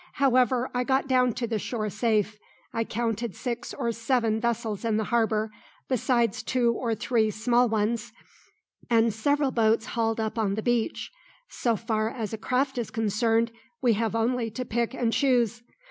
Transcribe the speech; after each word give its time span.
However 0.13 0.71
I 0.73 0.83
got 0.83 1.07
down 1.07 1.33
to 1.33 1.45
the 1.45 1.59
shore 1.59 1.91
safe. 1.91 2.39
I 2.73 2.83
counted 2.83 3.35
six 3.35 3.71
or 3.71 3.91
seven 3.91 4.39
vessels 4.39 4.83
in 4.83 4.97
the 4.97 5.03
harbour, 5.03 5.51
besides 5.87 6.41
two 6.41 6.73
or 6.73 6.95
three 6.95 7.29
small 7.29 7.69
ones, 7.69 8.11
and 8.89 9.13
several 9.13 9.51
boats 9.51 9.85
hauled 9.93 10.19
up 10.19 10.39
on 10.39 10.55
the 10.55 10.63
beach. 10.63 11.11
So 11.49 11.75
far 11.75 12.09
as 12.09 12.33
a 12.33 12.39
craft 12.39 12.79
is 12.79 12.89
concerned, 12.89 13.51
we 13.79 13.93
have 13.93 14.15
only 14.15 14.49
to 14.49 14.65
pick 14.65 14.95
and 14.95 15.13
choose. 15.13 15.61